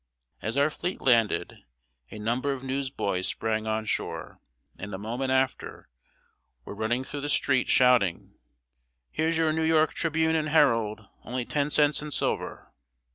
As 0.41 0.57
our 0.57 0.71
fleet 0.71 0.99
landed, 0.99 1.63
a 2.09 2.17
number 2.17 2.51
of 2.53 2.63
news 2.63 2.89
boys 2.89 3.27
sprang 3.27 3.67
on 3.67 3.85
shore, 3.85 4.39
and, 4.79 4.91
a 4.95 4.97
moment 4.97 5.29
after, 5.29 5.89
were 6.65 6.73
running 6.73 7.03
through 7.03 7.21
the 7.21 7.29
street, 7.29 7.69
shouting: 7.69 8.33
"Here's 9.11 9.37
your 9.37 9.53
New 9.53 9.61
York 9.61 9.93
Tribune 9.93 10.35
and 10.35 10.49
Herald 10.49 11.05
only 11.23 11.45
ten 11.45 11.69
cents 11.69 12.01
in 12.01 12.09
silver!" 12.09 12.73